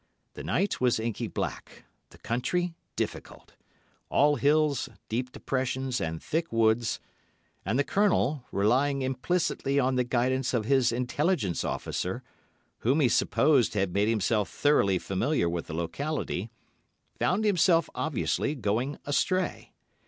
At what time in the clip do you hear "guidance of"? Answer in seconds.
10.03-10.65